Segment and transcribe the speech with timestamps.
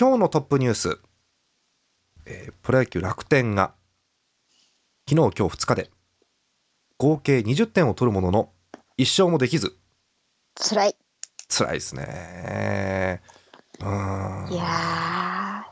[0.00, 1.00] 今日のトップニュース、
[2.24, 3.74] えープロ野球楽天が
[5.10, 5.90] 昨日今日2日で
[6.98, 8.52] 合計20点を取るものの
[8.96, 9.76] 1勝もできず。
[10.54, 10.96] 辛い。
[11.48, 13.22] 辛いですね。
[13.80, 14.52] うーん。
[14.52, 15.66] いや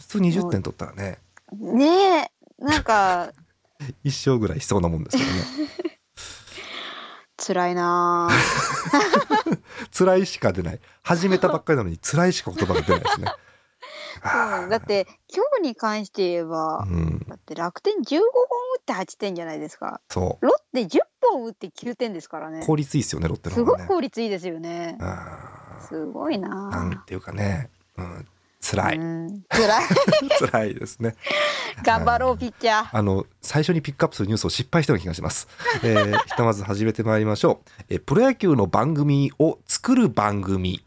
[0.00, 1.18] 普通20点取ったらね。
[1.54, 1.86] ー、ね
[2.24, 3.32] え、なんか、
[4.04, 6.00] 1勝ぐらいしそうなもんですけどね。
[7.36, 8.28] 辛いな
[9.96, 10.80] 辛いしか出ない。
[11.04, 13.28] 始めたばっかりなのに辛いしか言葉が出ないですね。
[13.28, 13.47] ぁ。
[14.22, 20.00] そうだって、今日に関して言えば、うんだって楽天15本打って8点じゃないですか。
[20.08, 22.64] そうロッテ10本打って9点ですからね。
[22.64, 24.96] 効率いいですよねロッテのすごい方がね効率いいですよね。
[25.00, 28.26] あすごいーななんていうかね、うん、
[28.60, 29.84] 辛い、うん、辛い。
[30.40, 31.14] 辛い ですね
[31.84, 32.88] 頑張ろう、ピッチャー。
[32.92, 35.48] あの最初にピックアップするニュースを失敗したような気がします。
[35.82, 37.70] えーひとまず始めてまいりましょう。
[37.88, 40.84] えープロ野球の番組を作る番組。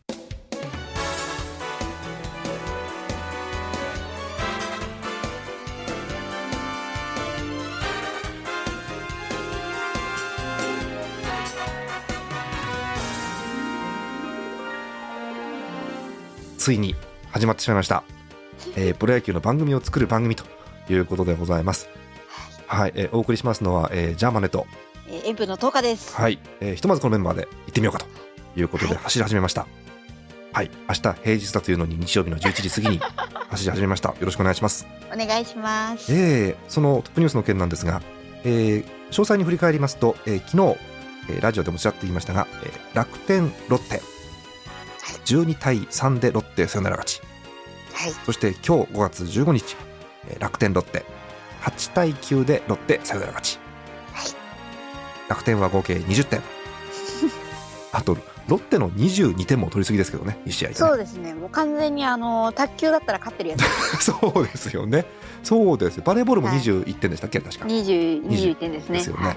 [16.62, 16.94] ついに
[17.32, 18.04] 始まってしまいました。
[18.76, 20.44] えープロ野球の番組を作る番組と
[20.90, 21.90] いうことでございます。
[22.68, 24.68] はい、えーお送りしますのは、えージャーマネと、
[25.08, 26.16] えー、エンプの10日です。
[26.16, 28.06] はい、えーひとまずこのメンバーで行ってみようかと
[28.60, 29.66] いうことではい走り始めました。
[30.54, 33.00] はい、明日平日だというのに日曜日の11時過ぎに
[33.50, 34.10] 走り始めました。
[34.10, 34.86] よろしくお願いします。
[35.12, 36.14] お願いします。
[36.14, 38.04] えーそのトップニュースの件なんですが、
[38.44, 40.78] えー詳細に振り返りますと、えー昨日、
[41.30, 44.04] えーラジオでもちらっと言いましたが、えー楽天ロッテ
[45.26, 47.22] 12対3でロッテサヨナラ勝ち。
[47.94, 48.12] はい。
[48.26, 49.76] そして今日5月15日、
[50.30, 51.06] えー楽天ロッテ。
[51.62, 53.60] 8対9でロッテサヨナラ勝ち、
[54.14, 54.32] はい。
[55.30, 56.42] 楽天は合計20点。
[57.94, 61.34] あとロッテの22点も取りすぎですけどね1試合で、ね、そうですね。
[61.34, 63.64] もう完全にあの卓球だったら勝ってるやつ。
[64.04, 65.06] そうですよね。
[65.44, 66.04] そうですよ。
[66.06, 66.60] バレーボールもはい。
[66.60, 67.66] 21点でしたっけ、確か。
[67.66, 68.98] 20、21点ですね。
[68.98, 69.36] ですよね、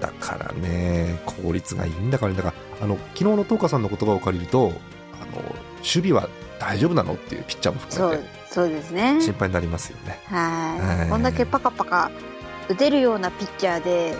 [0.00, 4.72] だからね効率がいいんだからだからあの昨日の東花さんの言葉を借りると
[5.20, 5.42] あの
[5.78, 6.28] 守備は
[6.58, 9.20] 大丈夫なのっていうピッチャーもそう含めて、そうですね。
[9.20, 11.10] 心配になりますよね、はいはい。
[11.10, 12.10] こんだけパカパカ
[12.68, 14.16] 打てるようなピッチャーで、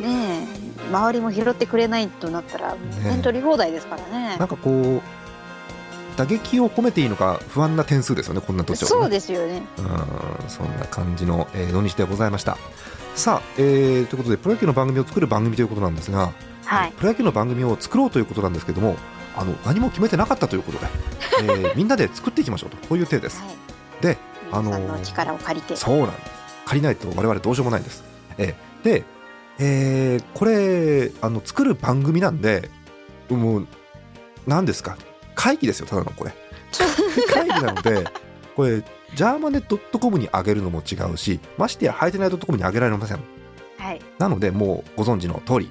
[0.00, 0.46] うんね
[0.78, 4.48] え、周りも拾ってくれないとなったら、点取り放題ですからねなん。
[4.48, 5.02] かこう
[6.16, 9.62] 打撃を褒めていいのか不安な点数ですよねこんな途中、ね、そうですよね。
[9.78, 12.58] うんそんな感じの、えー土日でございました
[13.14, 16.32] さあ、えーということでプロ野球の番組を作る番組ということなんですが、
[16.64, 16.92] はい。
[16.92, 18.96] プロ野球の番組を作ろうということなんですけども
[19.36, 20.86] あの何も決めてなかったということで、
[21.42, 22.76] えーみんなで作っていきましょうと。
[22.88, 23.40] こういう体です。
[23.42, 24.02] はい。
[24.02, 24.18] で
[24.52, 25.76] あのー皆さんの力を借りて。
[25.76, 26.30] そうなんです。
[26.66, 28.04] 借りないと我々どうしようもないんです、
[28.38, 29.04] えーで、
[29.58, 32.70] えーこれあの作る番組なんで
[33.28, 33.66] もう
[34.46, 34.96] 何ですか？
[35.34, 36.34] 会議ですよただのこれ。
[37.32, 38.04] 会議なので
[38.56, 38.82] これ
[39.14, 43.20] ジャーマネドットコムに上げるのも違うしましてやハイテナイドットコムに上げられません。
[43.78, 44.00] はい。
[44.18, 45.70] なのでもうご存知の通り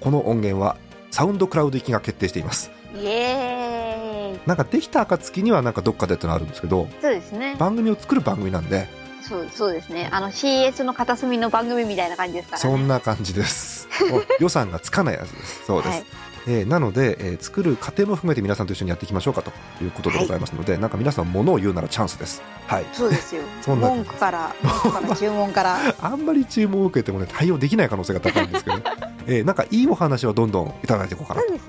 [0.00, 0.76] この音源は
[1.18, 4.40] サウンドクラウド行きが決定していますイエーイ。
[4.46, 7.56] なんかできた暁にはなんかどっかでってのあるんですけどそうですね。
[7.58, 8.86] 番組を作る番組なんで
[9.22, 10.08] そうそうですね。
[10.12, 12.70] あの CS の片隅の番組みたいな感じですからね。
[12.70, 13.88] そんな感じです
[14.38, 16.04] 予算がつかないやつですそうです、はい
[16.46, 19.50] えーなので、えー作る過程も含めて皆さんと一緒にやっていきましょうかと
[19.82, 22.42] いうことでございますので、なんか皆さん物を言うならチャンスです。
[22.66, 22.86] はい。
[22.92, 23.42] そうですよ。
[23.62, 25.78] そんな文句から、文句から注文から。
[26.00, 28.76] あんまり注文を受けてもね対応できない可能性が高いんですけど、
[29.26, 31.60] えーなんかいいお話はどんどんいただいていこうかなと思っ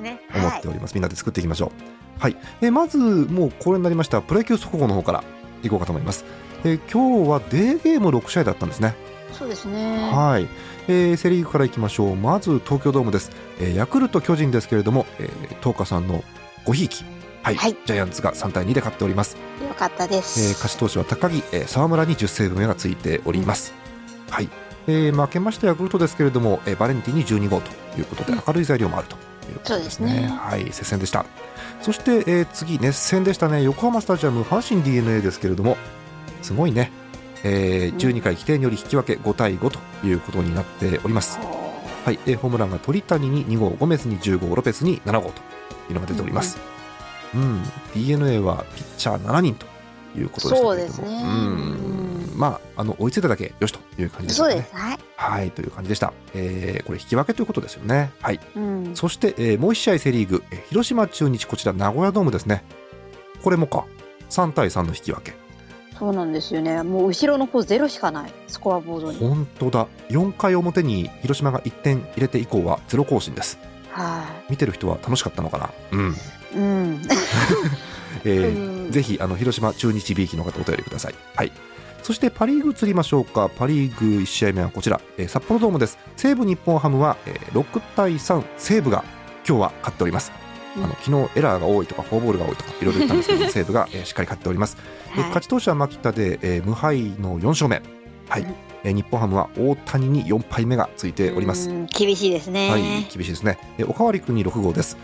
[0.61, 0.67] て。
[0.67, 1.99] おります、みんなで作っていきましょう。
[2.19, 5.23] はい、えーまずもうこれになりましたプロ野球速報の方から
[5.63, 6.25] いこうかと思います、
[6.65, 8.93] えー今日はデーゲーム6試合だったんですね
[9.33, 10.09] そうですね。
[10.11, 10.47] はい、
[10.87, 12.15] えーセ・リーグからいきましょう。
[12.15, 16.23] まず東京ドームです、えーヤクルト巨人ですけれども、えー、東花さんの
[16.65, 17.03] ごひいき。
[17.41, 17.77] はい、はい。
[17.85, 19.37] ジャイアンツが3対2で勝っております、
[19.67, 20.49] よかったでえーす。
[20.61, 23.73] 勝ち投手は高木、えー沢村に10セーブ目がついております、
[24.29, 24.49] はい、
[24.87, 28.43] えー負けましたヤクルトですけれども、えーバレンティンに12号ということでうん。
[28.45, 29.15] 明るい材料もあると
[29.49, 30.37] いうことですね,、そうですね。
[30.37, 30.73] はい。
[30.73, 31.25] 接戦でした。
[31.81, 33.63] そして、えー次熱戦でしたね。
[33.63, 35.77] 横浜スタジアム阪神 d n a ですけれども
[36.41, 36.91] すごいね、
[37.43, 41.39] えー12回規定により引き分け5対5ということになっております、
[42.05, 45.41] はい、えーホームランが鳥谷に2号、ゴメスに10号、ロペスに7号と
[45.89, 46.57] いうのが出ております。
[47.33, 47.63] うん、
[47.93, 49.67] d n a はピッチャー7人と
[50.17, 54.51] いうことでしたけれども、そうですねうん、まああの追いついただけよしという感じでしたね。
[54.51, 54.75] そうです。
[54.75, 54.99] はい。
[55.15, 56.13] はい、という感じでした。
[56.33, 58.11] えーこれ引き分けということですよね。
[58.21, 58.39] はい。
[58.55, 58.91] うん。
[58.95, 62.63] そして、えーもう1試合セリーグ、えー広島中日こちら名古屋ドームですね。
[63.43, 63.85] これもか
[64.29, 65.33] 3対3の引き分け。
[65.99, 66.81] そうなんですよね。
[66.83, 68.33] もう後ろの方ゼロしかない。
[68.47, 69.19] スコアボードに。
[69.19, 69.87] 本当だ。
[70.09, 73.59] 4回表に広島が1点入れて以降はゼロ更新です。
[73.91, 75.69] は見てる人は楽しかったのかな？
[75.91, 76.11] うん。
[76.11, 76.13] い。
[76.55, 77.01] うん。
[78.23, 81.15] えーうんぜひあの広島中日 B 期の方お便りください。
[81.35, 81.51] はい。
[82.01, 83.49] そしてパ・リーグ移りましょうか。
[83.55, 85.97] パ・リーグ1試合目はこちら、えー札幌ドームです。
[86.15, 89.03] 西武日本ハムは、えー6対3、西武が
[89.47, 90.31] 今日は勝っております。
[90.83, 94.77] あの昨日エラーが多いとかフォアボールが多いとかいろいろ言ったんですけども 西武が、えーしっかり勝っております。
[95.11, 97.81] えーはい勝ち投手は牧田で、えー無敗の4勝目。
[98.29, 98.55] はいうん。
[98.83, 101.69] えー日本ハムは大谷に4敗目がついております。
[101.69, 102.69] うん厳しいですね。
[102.69, 103.57] はい、厳しいですね。
[103.77, 104.97] えおかわり君に6号です。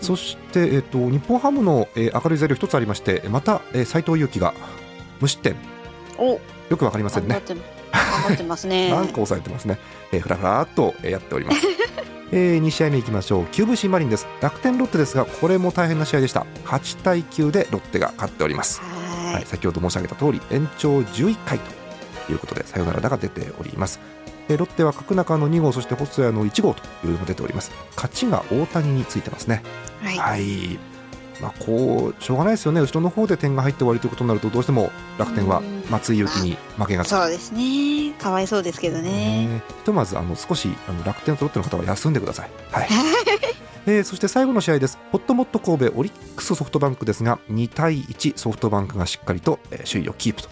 [0.00, 4.54] そして、えっと日本ハムの、えー明るい材料一つありまして、また、えー、斉藤佑樹が
[5.20, 5.56] 無失点、
[6.18, 6.40] お、
[6.70, 7.34] よくわかりませんね。
[7.34, 7.40] 頑
[8.28, 8.88] 張ってますね。
[8.94, 9.78] なんか抑えてますね。
[10.12, 11.66] えー、ふらふらっと、えーやっております。
[12.32, 13.44] えー、2試合目いきましょう。
[13.44, 14.26] QVC マリンです。
[14.40, 16.46] 楽天ロッテですがこれも大変な試合でした。
[16.64, 21.58] 8対9でロッテが勝っております、ははい、先ほど申し上げた通り延長11回
[22.26, 24.00] ということでサヨナラ打が出ております。
[24.48, 27.70] えーロッテは角中の2号そして細谷の1号というのが出ております。
[27.96, 29.62] 勝ちが大谷についてますね。
[30.02, 30.04] い。
[30.04, 30.18] はい。
[30.18, 30.89] はい
[31.40, 38.12] まあ、こうしょうがないですよね後ろの方で点が入って終わりということになるとどうしても楽天はうん松井裕樹に負けがつくそうですね。
[38.18, 39.48] かわいそうですけどね。
[39.48, 42.50] ねひとまずあの少しあの楽天とロッテの方は休んでください。
[42.70, 42.88] はい
[43.86, 44.98] えーそして最後の試合です。
[45.10, 50.48] ホットモット神戸オリックスソフトバンクですが2対1ソフトバンクがしっかりと、えー首位をキープと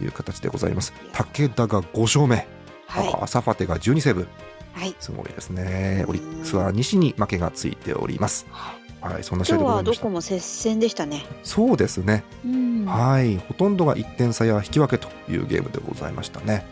[0.00, 0.92] いう形でございます。
[1.12, 2.46] 武田が5勝目、
[2.86, 4.22] はあサファテが12セーブ
[4.76, 4.80] い。
[4.80, 4.94] はい。
[5.00, 6.04] すごいですね。
[6.06, 8.46] オリックスは西に負けがついております。
[8.50, 8.75] はい、
[9.22, 10.10] そんな試合でござましたはいどこ。
[10.10, 11.24] も接戦でしたね。
[11.42, 12.24] そうですね。
[12.44, 12.84] うん。
[12.84, 16.66] はい、ほとんどが1点差や引き分けというゲームでございましたね。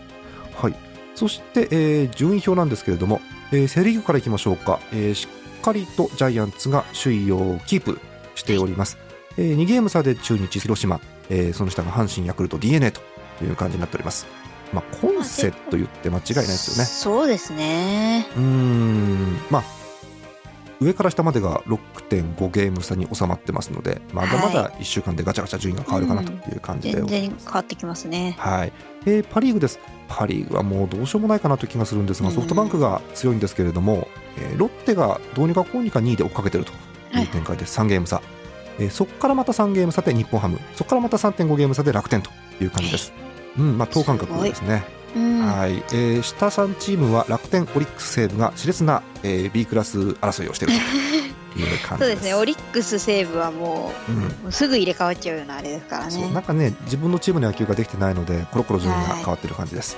[0.56, 0.74] はい、
[1.14, 3.20] そして、えー順位表なんですけれども、
[3.52, 5.28] えーセ・リーグからいきましょうか、えーし
[5.58, 7.98] っかりとジャイアンツが首位をキープ
[8.34, 8.98] しております。
[9.36, 11.00] え2ゲーム差で中日、広島、
[11.30, 13.00] えーその下が阪神、ヤクルト、d n a と
[13.42, 14.26] いう感じになっております。
[14.72, 16.84] まあ、コンセと言って間違いないですよね。
[16.84, 18.26] そうですね。
[18.36, 19.64] うーん、まあ、
[20.84, 26.94] 上から下までが6.5ゲーム差に収まってますので、まだまだ1週間でガチャガチャ順位が変わるかなという感じで。
[26.94, 28.36] 全ございます然変わってきますね。
[28.38, 28.72] はい、
[29.06, 29.78] えーパ・リーグです。
[30.08, 32.34] パ・リーグはもうどうしようもないかなという気がするんですが、うん。
[32.34, 34.08] ソフトバンクが強いんですけれども、
[34.38, 36.72] えーロッテがどうにかこうにか2位で追っかけてると
[37.18, 38.20] いう展開です、3ゲーム差、
[38.78, 42.30] えーそこからまた3ゲーム差で日本ハム、そこからまた3.5ゲーム差で楽天と
[42.60, 43.12] いう感じです。
[43.58, 44.84] うんまあ、等間隔ですね。
[45.14, 45.40] うん。
[45.46, 50.74] はいえー下3チームは楽天、オリックス、西武が熾烈な、えー B クラス争いをしている
[51.54, 52.06] という感じで。
[52.06, 52.34] そうですすね。
[52.34, 56.30] オリックス西武はもうんうもうすぐ入れ替わっちゃうようなあれですからね。
[56.32, 59.96] なんかね自分のチームの野球ができてないのでコロコロ順位が変わってる感じです、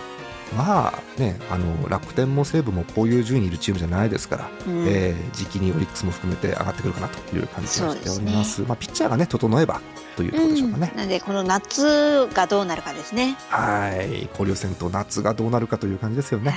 [0.54, 4.86] まあねあの楽天も西武もこういう順位にいるチームじゃないですから、うん。
[4.86, 8.56] えー時期にオリックスも含めて上がってくるかなという感じがしております。
[8.56, 9.80] そうまあ、ピッチャーがね整えば
[10.16, 10.90] というところでしょうかね。
[10.92, 10.98] う、ん。
[10.98, 13.36] なんでこの夏がどうなるかですね。
[13.48, 14.28] はい。
[14.30, 16.52] 交流戦と夏がどうなるかという感じですよね。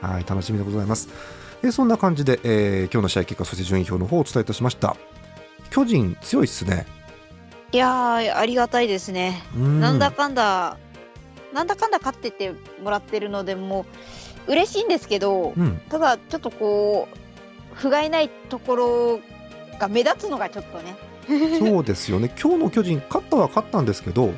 [0.00, 0.14] はい。
[0.14, 0.26] はい。
[0.28, 1.08] 楽しみでございます。
[1.62, 4.96] えーそんな感じで、えー今日の試合結果そして順位表の方をお伝えいたしました。
[5.70, 6.86] 巨人強いっすね。
[7.72, 9.42] いやーありがたいですね。
[9.56, 9.80] うん。
[9.80, 10.76] なんだかんだ
[11.52, 12.52] なんだかんだ勝ってて
[12.82, 13.86] もらってるのでも
[14.46, 15.80] う嬉しいんですけど、うん。
[15.88, 17.16] ただちょっとこう
[17.74, 19.20] 不甲斐ないところ
[19.78, 20.96] が目立つのがちょっとね。
[21.58, 24.32] そうですよね、今日の巨人、勝ったは勝ったんですけど、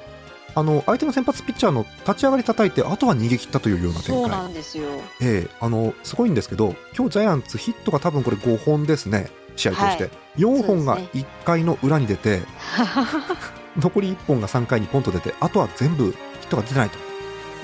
[0.56, 4.84] あの相手の先発ピッチャーの立ち上がり叩いて、あとは逃げ切ったというような展そう開、なんですよ。
[5.20, 10.12] ええあのすごいんですけど、今日ジャイアンツ、ヒットが多分これ5本ですね、試合として、はい。
[10.38, 12.40] 4本がそうです1回の裏に出て、
[13.78, 16.98] 残り1本が3回にポンと出て、あとは全部ヒットが出てないと、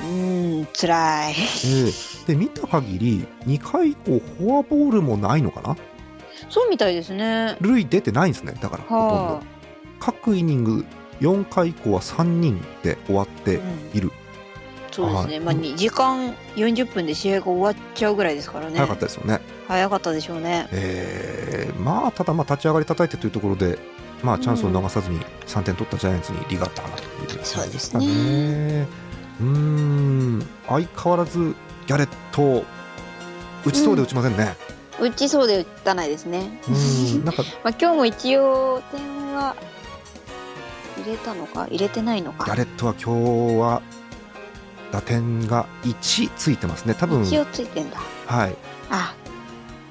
[0.03, 1.33] うーん辛い。
[1.33, 1.37] え
[1.89, 5.77] えで見た限り、2回以降、フォアボールもないのかな、
[6.49, 7.57] そうみたいですね。
[7.61, 9.43] 塁出てないんですね、だから、ほとんはど。
[10.01, 10.85] 各イニング、
[11.21, 14.13] 4回以降は3人で終わってうんいる。
[14.91, 15.35] そうですね。
[15.35, 18.77] はいまあ2時間40分で試合が終わっちゃうぐらいですからね。
[18.77, 19.41] 早かったですよね。
[19.69, 20.69] 早かったでしょうね。
[20.73, 23.79] えーまあただまあ立ち上がり叩いてというところで、
[24.27, 28.89] まあ、チャンスを逃さずに3点取ったジャイアンツに利があったかなという感じですかね。
[29.39, 31.55] そうん相変わらず
[31.87, 32.65] ギャレット
[33.65, 34.57] 打ちそうで打ちませんね。
[35.01, 36.59] 打ちそうで打たないですね。
[36.67, 39.01] うーんなんか まあ今日も一応点
[39.35, 39.55] は
[41.05, 41.67] 入れたのか？
[41.69, 42.47] 入れてないのか？
[42.47, 43.15] ギャレットは今
[43.55, 43.83] 日は
[44.91, 46.95] 打点が1ついてますね。
[46.95, 47.99] 多分一応ついてんだ。
[48.27, 48.57] はい
[48.91, 49.15] あ、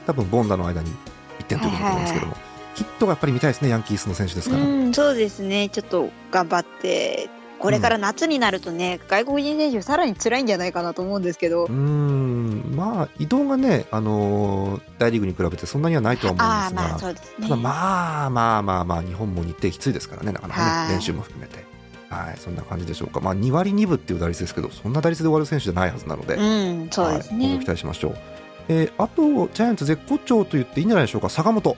[0.07, 0.91] 多分ボンダの間に
[1.39, 2.37] 1点ということだと思うんですけども、
[2.75, 4.63] ヒットがやっぱり見たいですねヤンキースの選手ですから。
[4.63, 5.69] うん、そうですね。
[5.69, 7.29] ちょっと頑張って。
[7.57, 11.71] これから夏になるとね、外国人選手さらに辛いんじゃないかなと思うんですけどうー。
[11.71, 17.05] んまあ移動がね、あのー大リーグに比べてそんなにはないとは思うんですが、まあす
[17.39, 17.47] ね。
[17.47, 21.63] ただまあまあまあまあ日本も日程きついですからねなかなかはいね練習も含めて
[22.09, 27.65] はいそんな感じでしょうかまあ2割2分っていう打率ですけどそんな打率で終わる選手じゃないはずなので、うん、そうですはい、期。
[27.65, 28.17] 待しましょう、
[28.67, 31.75] えーあとジャイアンツ絶好調と言っていいんじゃないでしょうか坂本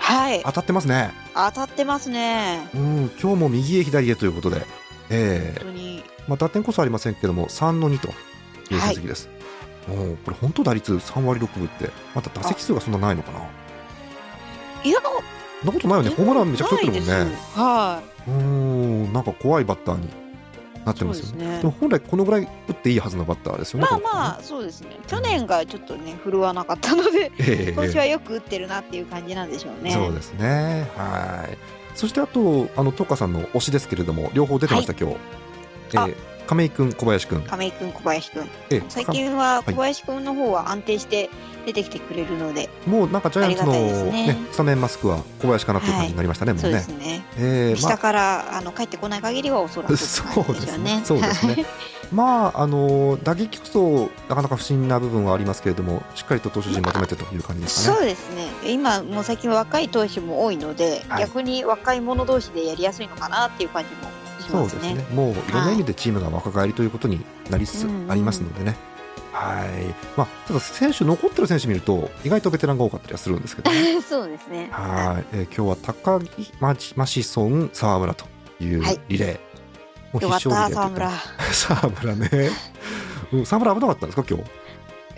[0.00, 0.42] はい。
[0.42, 2.68] 当たってますね当当たってますね。
[2.74, 4.66] うん、今日も右へ左へということで、
[5.10, 6.02] え本当に。
[6.02, 8.08] ーまあ、打点こそありませんけども、3の2と
[8.72, 9.28] いう成績です。
[9.88, 13.40] おーこれ、本当打率3割6分って、また打席数がそんなないのかな。
[14.82, 14.98] いや、
[15.60, 17.12] そんなことないよね、ホームランめちゃくちゃ打ってるもんね。
[17.12, 20.08] ないうーん、なんか怖いバッターに
[20.84, 21.46] なってますよね。
[21.46, 23.82] ねでも本来このぐらい打っていいはずのバッターですよい。
[23.82, 23.88] ね。
[23.90, 24.88] まあまあ、そうですね。
[25.06, 29.92] 去年がちょっとね、振るわなかったので、あ、ええ今年はよく打ってるなっていう感じなんでしょうね。
[29.92, 30.88] そうですね。
[30.96, 31.58] はい。
[31.94, 35.16] そしてあと、あの、トカさんの推しですけれども、両方出てました、今日。
[35.96, 37.42] あえー亀井君、小林君。
[37.42, 38.50] 亀井君、小林君。
[38.70, 41.30] えー最近は小林君の方は安定して
[41.64, 46.84] 出てきてくれるので、もうなんかジャイアンツの、ねねスタメンマスクは小林かなっていう感じになりましたね、もそううでね。
[46.84, 47.24] すね。
[47.38, 51.64] えーま下からあの帰ってこない限りはおそらく そうですね そうですね
[52.10, 58.06] まあ、あの打撃こそなかなか不審な部分はありますけれども、しっかりと投手陣まとめてという感じですかそね。
[58.06, 58.48] うですね。
[58.72, 64.19] 今もう最近若い投手も多いので、はい逆に若い者同士でやりやすいのかなっていう感じもし
[64.50, 64.62] そう。
[64.64, 65.04] ですね。
[65.14, 68.76] もういろんな意味でチームが若返りということになりつつありますのでね。
[69.32, 69.94] はい。
[70.16, 74.68] まあ、ただ選手残ってる選手見ると意外とベテランが多かったりはするんですけど、ね、 そうですね。
[74.72, 78.26] はい、えー今日は高木マチマシソン沢村と
[78.60, 79.38] いうはいリレー。
[80.12, 81.06] もよかった、リレーと言って沢村。
[81.08, 81.12] い
[81.52, 82.50] 沢村ね。
[83.32, 84.59] うん沢村危なかったんですか今日？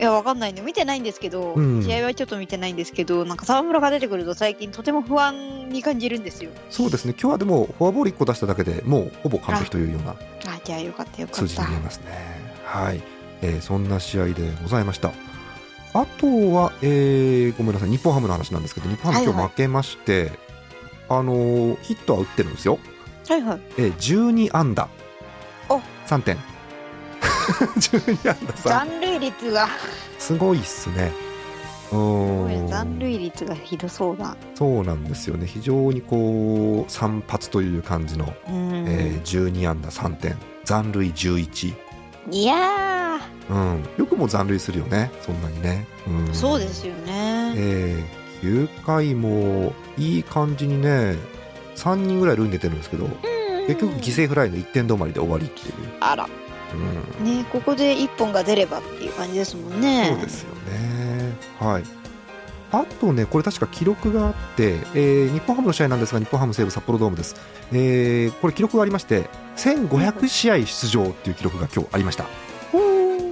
[0.05, 0.63] や、わかんないの。
[0.63, 6.51] 見てないんですけど、うん試合はちょっと見てないんですけど、なんか沢村が出てくると最近とても不安に感じるんですよ。
[6.71, 7.13] そうですね。
[7.19, 11.85] 今日はでもフォアボール1個出しただけでもうほぼ完璧というようなあ、じゃあよかったよか数った字に見え。
[11.85, 12.05] ますね。
[12.65, 13.03] はい、
[13.43, 15.13] えーそんな試合でございました。
[15.95, 20.33] あとは、えーごめんなさい、日本ハムの話なんですけど、日本ハムはいはい今日負けまして、
[21.09, 22.79] あのーヒットは打ってるんですよ。
[23.29, 23.61] はいはい。
[23.79, 24.89] えー12安打。
[25.69, 26.37] お3点。
[27.77, 28.69] 12安打3。
[28.69, 29.69] 残塁率が、
[30.19, 31.13] すごいっすね。
[31.91, 34.37] うーん残塁率がひどそうだ。
[34.55, 35.47] そうなんですよね。
[35.47, 38.85] 非常にこう、散発という感じの、うん。
[38.89, 40.37] えー12安打3点。
[40.65, 41.75] 残塁11。
[42.31, 43.19] いや
[43.51, 45.87] うん、よくも残塁するよね、そんなにね。
[46.07, 47.53] うん、ー、そうですよね。
[47.57, 51.17] えー、9回もいい感じにね、
[51.77, 53.09] 3人ぐらい塁に出てるんですけど、
[53.67, 56.29] 結局、犠牲フライの1点止まりで終わりっていう、あら、
[56.75, 60.09] うんね、ここで一本が出ればっていう感じですもんね。
[60.13, 61.37] そうですよね。
[61.59, 62.03] はい
[62.73, 67.37] あとね、これ確か記録があって、えー日本ハムの試合なんですが、日本ハム西武札幌ドームです。
[67.71, 72.25] えーこれ記録がありまして、1500試合出場っていう記録が今日ありました。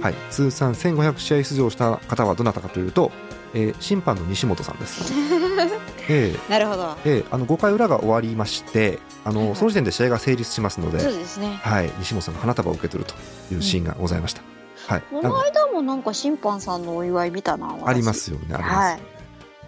[0.01, 3.11] はい、通算1500試合出場した方はどなたかというと、
[3.55, 5.11] えー審判の西本さんです。
[6.09, 6.95] えーなるほど。
[7.05, 11.59] えーあの5回裏が終わりましてあの、はいはいその時点で試合が成立しますので、そうですね。
[11.61, 13.15] はい、西本さんが花束を受け取ると
[13.53, 14.41] いうシーンがございました。
[14.87, 17.67] はい、この間もなんか審判さんのお祝い見たな。
[17.67, 18.13] 私あありま。
[18.13, 18.75] すよね、ありますよね。
[18.75, 18.99] はい。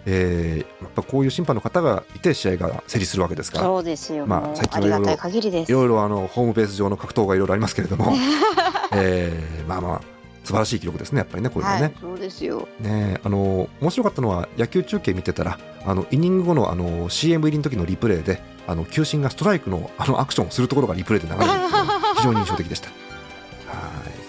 [0.06, 4.26] えーやっぱこういう審判の方がいて試合が成立するわけですから、そうですよ。
[4.26, 5.62] まあ最近はいろいろ。
[5.62, 8.12] いろいろあのホームベース上の格闘がいろいろありますけれども、
[8.92, 10.13] えーまあまあ
[10.44, 11.82] 素晴らしい記録ですね、やっぱりね、これはね。
[11.82, 12.68] はい、そうですよ。
[12.80, 21.52] ねあの面白かったのは野球中継見てたらあのイニング後のあの CM 入りの時のリプレイであの球審がストライクのあのアクションをするところがリプレイで流れる
[22.16, 22.88] 非常に印象的でした。
[22.88, 22.98] はい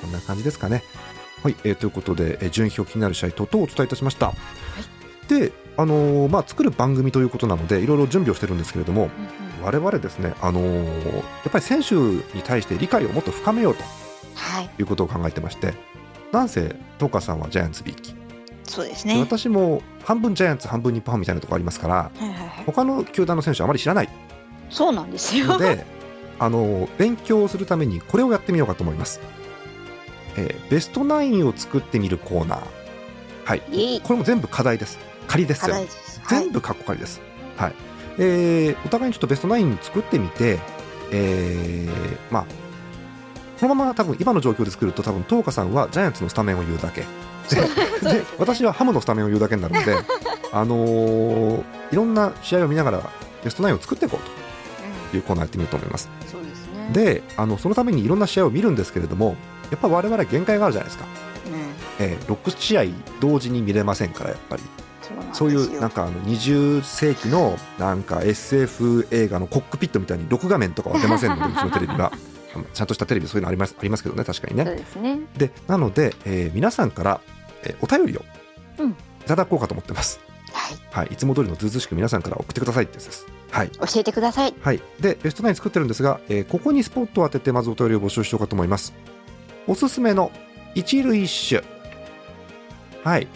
[0.01, 0.83] そんな感じですかね。
[1.43, 4.33] はい、えーということで、えー順位表気になる試合等々お伝えいたしました。
[5.27, 9.09] で、あのーまあ、作る番組ということなのでいろいろ準備をしてるんですけれども
[9.63, 13.83] 我々ですね、あのーやっぱり選手に対して理解をもっと深めようと
[14.35, 15.73] はい、いうことを考えてまして
[16.35, 18.19] なんせ東川さんはジャイアンツビーキで
[18.63, 19.19] そうですね。
[19.19, 22.63] 私も半分ジャイアンツ半分日本ハムみたいなところありますからはいはいはい。
[22.65, 24.09] 他の球団の選手はあまり知らない。
[24.69, 25.45] そうなんですよ。
[25.47, 25.85] ので
[26.39, 29.21] あの勉強するためにこれをやってみようかと思います、
[30.35, 32.59] えーベストナインを作ってみるコーナー。
[33.45, 33.61] はい。
[33.71, 34.97] いいこれも全部課題です。
[35.27, 35.75] 仮ですよ。
[36.27, 37.21] 全部カッコ仮です。
[37.55, 37.73] はい、
[38.17, 40.59] えーお互いにちょっとベストナイン作ってみて
[41.11, 42.45] えーまあ
[43.59, 47.01] このまま多分今の状況で作ると多分東花さんはジャイアンツのスタメンを言うだけ。
[47.01, 49.95] で私はハムのスタメンを言うだけになるので、
[50.51, 53.09] あのーいろんな試合を見ながら
[53.43, 56.09] ベストナインを作っていこううというコーナーやってみようと思います。
[56.09, 56.89] んそうですね。
[56.91, 59.35] であのそのためにいろんな試合を見るんですけれども
[59.69, 61.05] やっぱ我々限界があるじゃないですか、
[61.99, 62.83] うん、えー6試合
[63.21, 64.63] 同時に見れませんからやっぱり。
[65.33, 65.51] そう。
[65.51, 72.11] いうなんかあの20世紀のなんか SF 映画のコックピットみたいに録画面とかは出ませんのでうちのテレビは
[72.73, 75.19] ちゃんとしたテレビそういうのありますありますけどね確かにそうねですね。
[75.37, 77.21] でなので、えー皆さんから、
[77.63, 78.23] えーお便りを
[78.79, 78.91] うん。
[78.91, 78.95] い
[79.25, 80.19] ただこうかと思ってます、
[80.53, 80.77] はい。
[80.91, 83.25] はい、いつも通りのずうずうしく皆さんから送ってくださいってやつです。
[83.51, 83.69] はい。
[83.69, 84.53] 教えてください。
[84.61, 88.93] はい、でベストナイン作ってるんですが、えーここにスポットを当ててまずお便りを募集しようかと思います。
[89.67, 90.31] おすすめの
[90.75, 91.63] 一塁手
[93.03, 93.27] はい。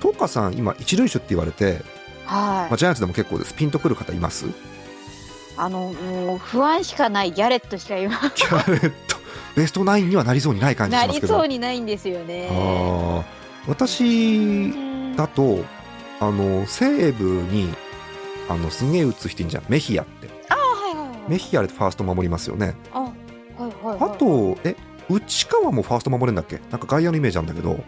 [0.00, 1.82] トカさん今一塁手って言われて
[2.26, 2.68] はい。
[2.68, 3.54] まあ、ジャイアンツでも結構です。
[3.54, 4.46] ピンとくる方います？
[5.56, 8.12] あのもう不安しかないギャレットしか今。
[8.12, 9.16] ギャレット。
[9.56, 11.38] ベストナインにはなりそうにない感じしなりますけど。
[11.38, 12.50] そうにないんですよね。
[13.66, 14.72] 私
[15.16, 15.64] だと
[16.20, 17.74] あの西武に
[18.48, 19.64] あのすげえ打つ人いんじゃん。
[19.68, 20.28] メヒアって。
[20.50, 21.30] あはいはいはい。
[21.30, 22.76] メヒアでファースト守りますよね。
[22.92, 23.12] あはい
[23.60, 24.10] はいはい。
[24.12, 24.76] あとえ
[25.08, 26.60] 内川もファースト守れんだっけ？
[26.70, 27.82] なんか外野のイメージなんだけど。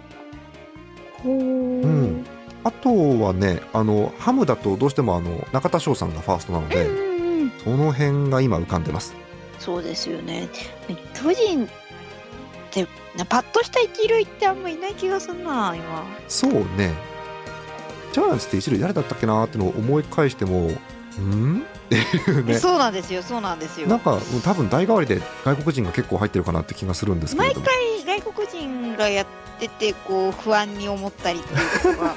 [1.25, 2.25] うん。
[2.65, 7.28] あとはねあのハムだとどうしてもあの中田翔さんがファーストなので、うんうんうん。
[7.69, 9.15] その辺が今浮かんでます
[9.59, 10.49] そうですよね。
[11.15, 11.69] 巨人っ
[12.71, 16.05] てなパッとした一塁ってあんまいない気がすんな今。
[16.29, 16.93] そうね
[18.13, 20.71] ジャイアンツって一塁誰だったっけなーってのを思い返しても
[21.21, 21.61] ん？
[21.61, 23.87] っていうねそうなんですよそうなんですよ。
[23.89, 29.27] なんかうん多分代替わりで外国人が結構入ってるかなって気がするんですけども回外国人がやっ
[29.59, 32.15] ててこう不安に思ったりっていうことが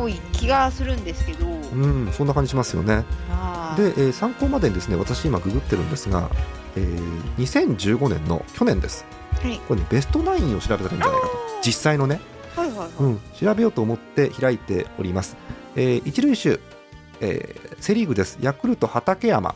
[0.00, 1.46] 多い気がするんですけど。
[1.46, 6.28] うんそんな感じしますよねあーで、えー参考までにですね私今ググってるんですが、
[6.76, 9.04] えー2015年の去年です。
[9.40, 9.58] はい。
[9.68, 11.32] これねベストナインを調べたらいいんじゃないかと。
[11.62, 12.20] 実際のね。
[12.56, 12.88] はいはいはい。
[12.98, 15.36] うん、調べようと思って開いております、
[15.76, 16.60] えー一塁手、
[17.20, 18.38] えーセ・リーグです。
[18.40, 19.54] ヤクルト畠山、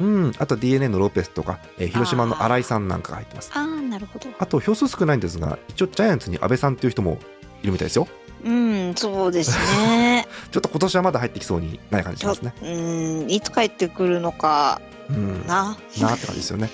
[0.00, 3.52] うん、あと d n a のロペスとか、えー広島の新井さんなんかが入ってます。
[3.54, 4.26] ああなるほど。
[4.38, 7.18] あと票数少ないんですが一応ジャイアンツに安倍さんっていう人も
[7.62, 8.08] いるみたいですよ
[8.44, 9.56] うんそうです
[9.88, 10.26] ね。
[10.52, 15.72] ちょっと今年はまだ入ってきそうにない感じしますねうんいつ帰ってくるのかうんなな。
[15.72, 16.70] って感じですよね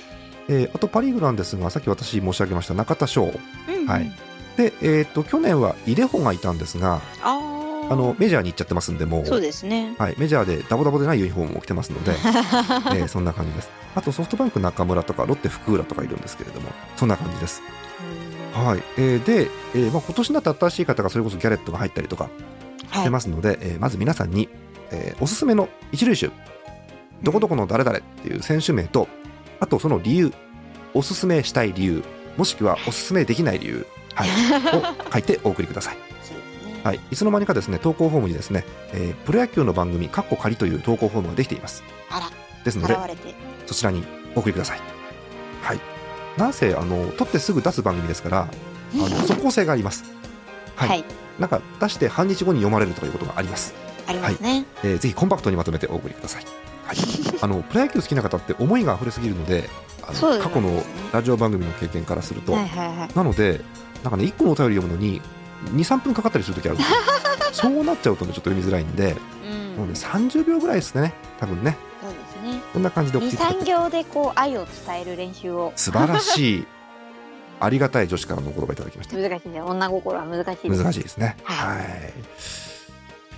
[0.48, 3.24] えーあとパ・リーグなんですがさっき私申し上げました中田翔
[3.68, 4.10] うんはい。
[4.56, 7.38] で、えー、と去年はイデホがいたんですがあ
[7.88, 9.96] ああのメジャーに行っちゃってますんでもうそうですね。
[9.98, 12.12] はい、メジャーでダボダボでないユニフォームを着てますので、
[12.94, 13.70] えーそんな感じです。
[13.96, 17.62] あとソフトバンク中村とかロッテ福浦とかいるんですけれども、そんな感じです。
[18.34, 22.24] うんはい、えーで、えーまあ、今年になって新しい方がそれこそギャレットが入ったりとか
[22.88, 23.00] はい。
[23.00, 24.48] してますので、えーまず皆さんに、
[24.90, 26.30] えーおすすめの一塁手、
[27.22, 29.08] どこどこの誰々っていう選手名と、
[29.60, 30.32] あとその理由、
[30.94, 32.02] おすすめしたい理由、
[32.36, 34.28] もしくはおすすめできない理由、はい、
[34.76, 35.96] を書いてお送りください。
[36.82, 41.84] はい、いつの間にかですね投稿フォームにですね、えープロ野球の番組「カッコ仮」という投稿フォームができています。
[42.10, 42.30] あ
[42.64, 42.96] ですので。
[43.66, 44.02] そちらに
[44.34, 44.80] お送りください。
[45.62, 45.99] はい
[46.36, 48.48] なんせあの撮ってすぐ出す番組ですから
[48.94, 50.04] あの速効性があります。
[50.76, 51.04] はい、はい。
[51.38, 53.74] なんか出して半日後に読まれるとかいうことがあります、
[54.06, 54.64] ありますね。
[54.84, 56.44] えーぜひコンパクトにまとめてお送りください、
[56.84, 56.96] はい、
[57.40, 59.68] あのプロ野球好きな方って思いが溢れすぎるので
[60.02, 60.54] あそうですね。
[60.54, 63.08] の過去のラジオ番組の経験からすると、はいはいはい。
[63.14, 63.60] なので
[64.02, 65.20] なんかね1個のお便り読むのに
[65.74, 66.98] 23分かかったりする時あるんですよ。
[67.52, 69.16] そうなっちゃうとねちょっと読みづらいんで。
[69.44, 69.76] うん。
[69.76, 71.14] もうね30秒ぐらいですね。
[71.38, 71.76] 多分ね。
[72.72, 73.30] こんな感じで送っ
[73.64, 75.72] 行でこう愛を伝える練習を。
[75.76, 76.66] 素晴らしい。
[77.60, 79.16] ありがたい女子からのお言葉いただきました。
[79.16, 79.60] 難しいね。
[79.60, 80.70] 女心は難しい。
[80.70, 81.36] 難しいですね。
[81.44, 81.76] はい。
[81.76, 82.12] はい。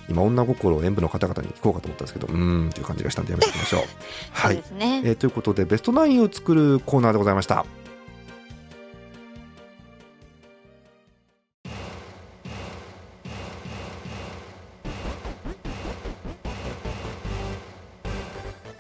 [0.09, 3.83] 今女心を演舞の方々に聞こうかと思ったんですけどうーんという感じがしたんでやめておきましょう。
[3.83, 3.87] そ
[4.33, 4.63] はい。
[4.79, 7.65] えーということでベストナインを作るコーナーでございました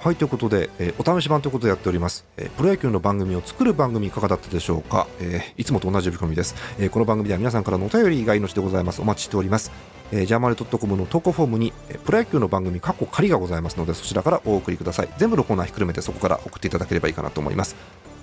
[0.03, 9.01] はいということで、えーお試し版ということでやっております、えープロ野球の番組を作る番組いかがだったでしょうか、えーいつもと同じ呼び込みです、えこの番組では皆さんからのお便りが命でございます。
[9.01, 9.71] お待ちしております。
[10.11, 15.09] え、ジャーマネドットコムの投稿フォームに、えプロ野球の番組過去仮がございますのでそちらからお送りください。
[15.19, 17.77] 全部のコーナーひっくるめてそこから送っていただければいいかなと思います、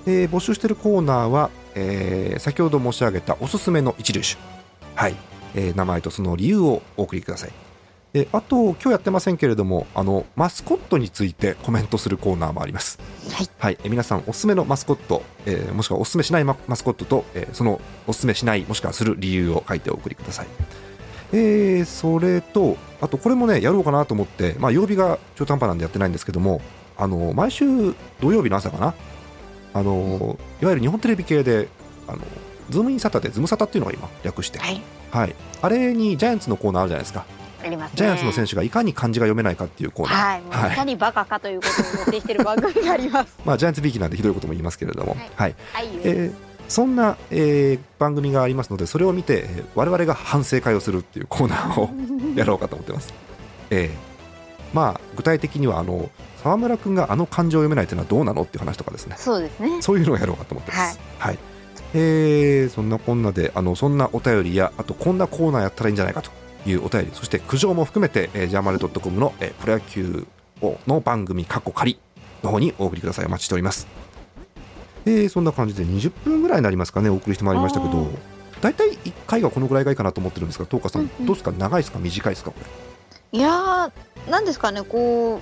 [0.06, 4.38] え募集しているコーナーは、え先ほど申し上げたおすすめの一流種。
[4.96, 5.16] はい、
[5.56, 7.69] え名前とその理由をお送りください。
[8.14, 13.00] えーあと今日やってませんけれどもあのマスコットについてコメントするコーナーもあります。
[13.60, 20.48] はい、えー皆さんおすすめのマスコット、えーもしくはおすすめしないママスコットと、えーそのおすすめしないもしくはする理由を書いてお送りください。
[21.34, 26.62] えーそれとあとこれもねやろうかなと思って、まあ、曜日が中途半端なんでやってないんですけども
[26.98, 28.96] あの毎週土曜日の朝かな？
[29.74, 31.70] あのいわゆる日本テレビ系で
[32.08, 32.24] あの
[32.72, 34.82] ズームインサタでズムサタっていうのが今略して、はい。
[35.12, 37.26] はい、あれにジャイアンツのコーナーあるじゃないですか
[37.64, 37.90] ね。
[37.96, 40.76] ジャイアンツの選手がいかに漢字が読めないかっていうコーナー、はい、い。
[40.76, 43.38] かにバカかということを予定している番組があります。
[43.46, 45.30] まあ、ジャイアンツビーキなんでひどいことも言いますけれども、はい。
[45.36, 45.56] はい。
[45.74, 51.90] はい、えーそんな、えー番組がありますのでそれを見て、えー我々が反省会をするっていうコーナーを
[52.38, 53.14] やろうかと思ってます。
[53.72, 53.90] えー。
[54.74, 56.12] まあ、具体的にはあの
[56.44, 59.16] 沢村君があの漢字を読めないというのはどうなのっていう話とかですね。
[59.18, 59.82] そうですね。
[59.82, 61.00] そういうのをやろうかと思ってます。
[61.18, 61.40] はい。
[61.96, 66.30] えーそんなこんなであのそんなお便りやあとこんなコーナーやったらいいんじゃないかと
[66.66, 70.28] いうお便りそして苦情も含めて、えー、ジャーマネドットコムの、えープロ野球
[70.62, 72.00] をの番組過去仮
[72.44, 73.26] の方にお送りください。
[73.26, 73.88] お待ちしております。
[75.06, 77.10] えーそんな感じで20分ぐらいになりますかね。
[77.10, 78.08] お送りしてまいりましたけど
[78.62, 81.26] 大体1回がこのぐらいがいいかなと思ってるんですが東花さん、うんうん。
[81.26, 81.52] どうですか？
[81.54, 82.00] 長いですか？
[82.00, 82.52] 短いですか？
[82.52, 82.60] こ
[83.32, 83.40] れ。
[83.40, 85.40] いやーなんですかねこう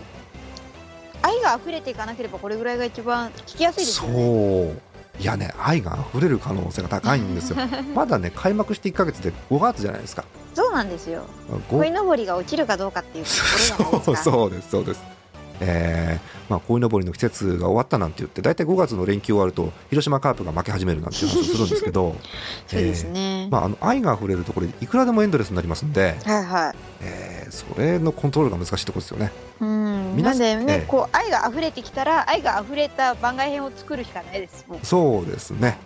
[1.23, 4.13] 愛が溢れていかなければこれぐらいが一番聞きやすいですよね。
[4.13, 4.82] そう
[5.19, 7.58] いやね愛が溢れる可能性が高いんですよ。
[7.95, 10.23] まだね開幕して1か月で5月じゃないですか。
[10.53, 11.23] そうなんですよ。
[11.69, 14.17] ご鯉のぼりが落ちるかどうかっていうそうか。
[14.21, 15.17] そうですそうです。
[15.60, 22.15] えーまあ、鯉のぼりの季節が終わったなんて言って大体5月の連休終わると広島カープが負け始めるなんていう話をするんですけど
[22.67, 26.75] そうですね、まあ、あの愛が溢れるところでいくらでもエンドレスになりますんで、はいはい。
[27.01, 29.31] えーそれのコントロールが難しいところですよね。
[29.62, 35.77] うんなんでね、ええこう愛が溢れてきたら愛が溢れた番外編を作るしかないですそうですね、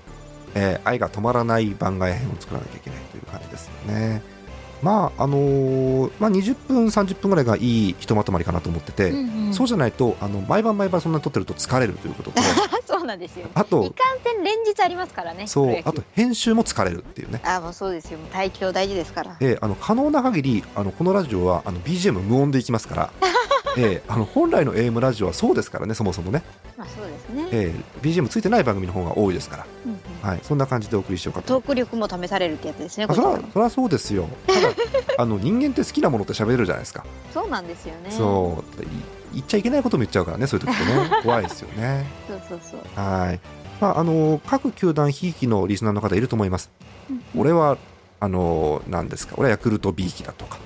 [0.55, 4.21] えー愛が止まらない番外編を作らなきゃいけないという感じですよね。
[4.81, 9.53] まああのーまあ、20分、30分ぐらいがいいひとまとまりかなと思ってて、うんうん。
[9.53, 12.41] そうじゃないとあの毎晩毎晩そんなに撮ってると疲れるということと
[12.87, 13.45] そうなんですよ。
[13.47, 13.91] いあとかん
[14.23, 17.41] せん連日ありますからねそうあと編集も疲れるっていうね。
[17.43, 18.19] あもうそうですよ。
[18.31, 19.37] 体調大事ですから。
[19.39, 23.11] えーあの可能な限りあのこのラジオはあの BGM 無音でいきますから、
[23.77, 26.43] えーあの本来の AM ラジオはそうですからねそもそもね、
[26.77, 34.27] まあそうですね、えー BGM ついてない番組の方が多いですから、うんうんはい、そんな感じでお送りしようかとトーク力も試されるってやつですねあそらもそれはそうですよ。
[34.47, 34.69] ただ
[35.17, 38.11] あの人間って好きなものって喋れるじゃないですか、そうなんですよね。
[38.11, 38.83] そう。
[38.83, 38.87] い
[39.33, 41.09] 言っちゃいけないことも言っちゃうからねそういう時ってね。
[41.23, 42.05] 怖いですよね。
[42.27, 42.79] そうそうそう。
[42.95, 43.39] はい。
[43.79, 46.69] まああの各球団ひいきのリスナーの方いると思います。
[47.09, 47.23] うん。
[47.35, 47.77] 俺は
[48.19, 49.35] あの何ですか。
[49.37, 50.59] 俺はヤクルト B 期だとか。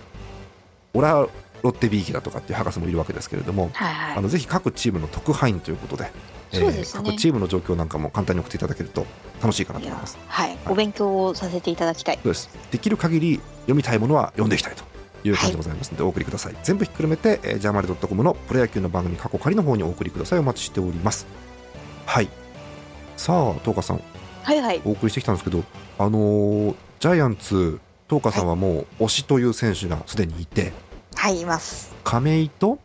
[0.93, 1.27] 俺は
[1.61, 4.17] ロッテ B 期だとかっていう博士もいるわけですけれども、はいはい。
[4.17, 6.11] あのぜひ各チームの特派員ということで、
[6.51, 7.03] そうですね。
[7.11, 9.05] 各チームの状況なんかも簡単に送っていただけると
[9.41, 10.17] 楽しいかなと思います。
[10.27, 10.57] はい。
[10.67, 12.19] お勉強をさせていただきたい。
[12.21, 12.49] そうです。
[12.71, 14.83] できる限り読みたいものは読んでいきたいと
[15.27, 16.55] いう感じでございますので、お送りください。
[16.63, 20.39] 全部ひっくるめて、えー、ジャーマネドットコムのプロ野球の番組過去仮の方にお送りください。
[20.39, 21.27] お待ちしております。
[22.05, 22.29] はい。
[23.17, 24.01] さあ東花さん。
[24.43, 24.81] はいはい。
[24.85, 25.63] お送りしてきたんですけど
[25.97, 27.79] あのージャイアンツ
[28.09, 30.73] 東花さんはもう推しという選手がすでにいて。
[31.15, 31.93] はいいます。
[32.03, 32.79] 亀井と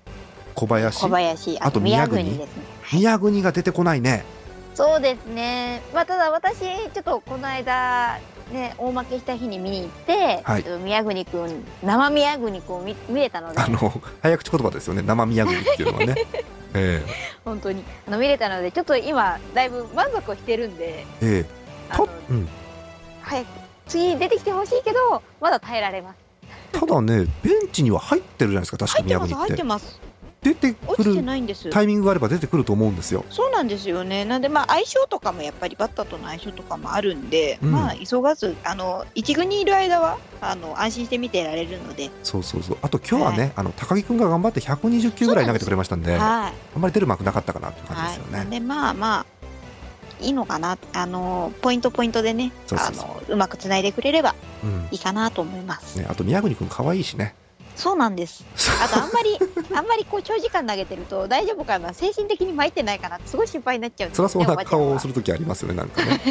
[0.60, 0.98] 小林？
[0.98, 2.36] 小林あと宮国？
[2.36, 2.62] ですね。
[2.92, 4.24] 宮国が出てこないね。
[4.74, 5.80] そうですね。
[5.94, 8.18] まあただ私ちょっとこの間
[8.52, 10.64] ね大負けした日に見に行って、はい。
[10.84, 13.58] 宮国くん生宮国くんを見見れたので。
[13.58, 13.78] あの
[14.20, 15.02] 早口言葉ですよね。
[15.02, 16.14] 生宮国っていうのはね。
[16.74, 17.02] え
[17.44, 17.82] 本当に。
[18.06, 21.38] あの見れたのでちょっと今だいぶ満足をしてるんでええ。
[21.38, 21.46] え
[21.88, 22.48] あのた,、うん、
[23.22, 23.46] 早く
[23.86, 26.30] 次出てきてほしいけどまだ耐えられます。
[26.72, 30.09] ただねベンチには入ってるじゃないですか確か入って入宮国ってます
[30.42, 31.22] 出てくる
[31.70, 33.24] タイミングがあれば出てくると思うんですよ。
[33.28, 34.24] そうなんですよね。
[34.24, 37.72] なんでまあ相性とかもやっぱりバッターとの相性とかもあるんで、うん。
[37.72, 42.78] まあ急がずあの一軍にいる間はあの安心して見てられるので、そうそうそう。
[42.80, 46.78] あと今日はね、あの高木君が頑張って120球ぐらい投げてくれましたんであはい。
[46.78, 48.10] んまり出る幕なかったかなという感じはい。
[48.10, 49.26] ですよね、なんでまあまあ
[50.24, 50.78] いいのかな。
[50.94, 54.88] あのポイントポイントでね、そうあのうまくつないでくれればうん。
[54.90, 55.98] いいかなと思います。
[55.98, 57.34] ね、あと宮国君可愛いしね
[57.80, 58.44] そうなんです。
[58.82, 59.38] あとあんまり
[59.74, 63.16] あんまりこう長時間投げてると大丈夫かな、精神的に参ってないかな？
[63.16, 64.34] ってすごい心配になっちゃうんですよね。
[64.34, 66.20] 辛そうな顔をするときありますよねなんかね。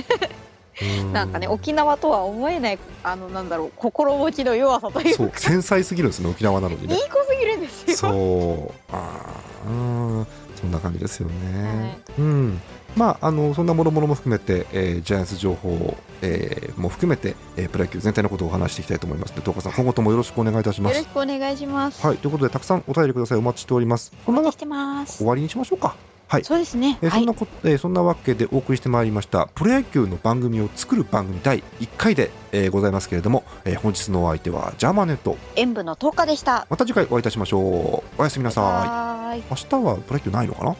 [0.81, 6.95] うなんかね沖縄とは思えないあのなんだろう心持ちの弱さというそう繊細すぎるんですね沖縄なのにね。
[6.95, 7.97] いい子すぎるんですよ。
[7.97, 8.73] そう。
[8.91, 10.27] あーうん
[10.59, 11.99] そんな感じですよね、はい。
[12.19, 12.61] うん。
[12.95, 22.05] まああのそんなもろもろも含めて、えージャイアンツ情報、えーも含めて、えープロ野球全体のことをお話していきたいと思いますので東川さん今後ともよろしくお願いいたしますよろしくお願いします。
[22.05, 25.25] はいということでたくさんお便りくださいお待ちしておりますお待ちしてます終。
[25.27, 25.95] わりにしましょうか
[26.27, 26.89] はいそうですね。
[26.89, 27.33] はいえーそんな。
[27.33, 36.67] こえーそんなわけでお送りしてまいりましたプロ野球の番組を作る番組第1回で、えーございますけれども、えー本日のお相手はジャーマネット演舞の10日でした。
[36.69, 39.39] また次回お会いいたしましょうおやすみなさはい。
[39.39, 40.75] い明日はプロ野球ないのかな？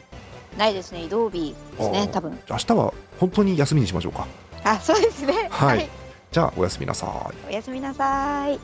[0.58, 1.04] ないですね。
[1.06, 2.38] 移動日ですね多分。
[2.49, 4.28] 明日は本当に休みにしましょうか
[4.63, 5.48] あ、そうですね。
[5.50, 5.89] はい
[6.32, 8.60] じゃあおやすみなさいおやすみなさい。